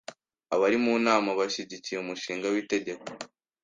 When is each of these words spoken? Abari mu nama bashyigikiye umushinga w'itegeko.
Abari 0.53 0.77
mu 0.83 0.93
nama 1.05 1.29
bashyigikiye 1.39 1.97
umushinga 1.99 2.45
w'itegeko. 2.53 3.05